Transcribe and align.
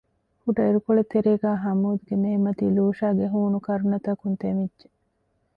ކުޑަ 0.41 0.61
ޢިރުކޮޅެއްތެރޭ 0.67 1.31
ހަމޫދްގެ 1.63 2.15
މޭމަތި 2.23 2.65
ލޫޝާގެ 2.75 3.25
ހޫނު 3.33 3.59
ކަރުނަތަކުން 3.67 4.37
ތެމިއްޖެ 4.41 4.87